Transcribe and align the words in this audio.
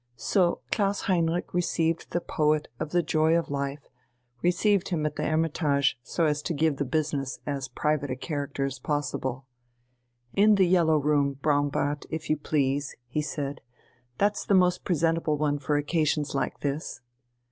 So 0.15 0.61
Klaus 0.71 1.01
Heinrich 1.01 1.53
received 1.53 2.09
the 2.09 2.21
poet 2.21 2.69
of 2.79 2.89
the 2.89 3.03
"Joy 3.03 3.37
of 3.37 3.51
Life," 3.51 3.87
received 4.41 4.89
him 4.89 5.05
at 5.05 5.15
the 5.15 5.21
"Hermitage," 5.23 5.99
so 6.01 6.25
as 6.25 6.41
to 6.41 6.55
give 6.55 6.77
the 6.77 6.85
business 6.85 7.37
as 7.45 7.67
private 7.67 8.09
a 8.09 8.15
character 8.15 8.65
as 8.65 8.79
possible. 8.79 9.45
"In 10.33 10.55
the 10.55 10.65
yellow 10.65 10.97
room, 10.97 11.33
Braunbart 11.33 12.07
if 12.09 12.31
you 12.31 12.35
please," 12.37 12.95
he 13.09 13.21
said, 13.21 13.61
"that's 14.17 14.43
the 14.43 14.55
most 14.55 14.83
presentable 14.83 15.37
one 15.37 15.59
for 15.59 15.77
occasions 15.77 16.33
like 16.33 16.61
this." 16.61 17.01